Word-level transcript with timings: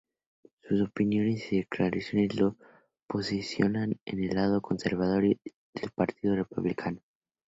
Sus 0.63 0.81
opiniones 0.81 1.51
y 1.53 1.57
declaraciones 1.57 2.33
lo 2.33 2.55
posicionan 3.07 3.99
en 4.05 4.23
el 4.23 4.35
lado 4.35 4.59
conservador 4.59 5.21
del 5.21 5.91
Partido 5.93 6.35
Republicano. 6.35 7.03